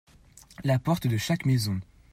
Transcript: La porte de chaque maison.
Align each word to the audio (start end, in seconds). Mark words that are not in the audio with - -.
La 0.63 0.79
porte 0.79 1.05
de 1.05 1.17
chaque 1.17 1.45
maison. 1.45 1.79